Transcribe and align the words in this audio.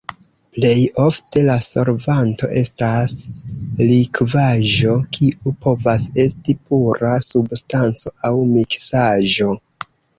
Plej 0.53 0.77
ofte, 1.01 1.43
la 1.49 1.57
solvanto 1.65 2.49
estas 2.63 3.13
likvaĵo, 3.83 4.97
kiu 5.19 5.57
povas 5.69 6.09
esti 6.27 6.59
pura 6.71 7.17
substanco 7.31 8.19
aŭ 8.33 8.37
miksaĵo. 8.59 9.57